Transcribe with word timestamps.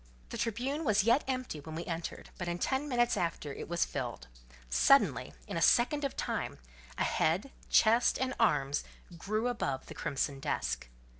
The 0.29 0.37
Tribune 0.39 0.83
was 0.83 1.03
yet 1.03 1.23
empty 1.27 1.59
when 1.59 1.75
we 1.75 1.85
entered, 1.85 2.31
but 2.39 2.47
in 2.47 2.57
ten 2.57 2.89
minutes 2.89 3.15
after 3.15 3.53
it 3.53 3.69
was 3.69 3.85
filled; 3.85 4.27
suddenly, 4.67 5.31
in 5.45 5.57
a 5.57 5.61
second 5.61 6.03
of 6.03 6.17
time, 6.17 6.57
a 6.97 7.03
head, 7.03 7.51
chest, 7.69 8.17
and 8.17 8.33
arms 8.39 8.83
grew 9.15 9.47
above 9.47 9.85
the 9.85 9.93
crimson 9.93 10.39
desk. 10.39 10.89